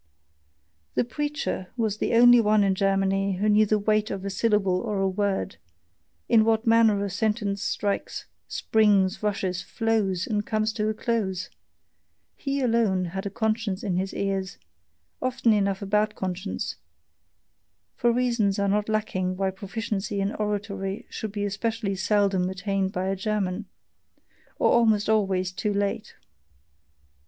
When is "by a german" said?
22.91-23.65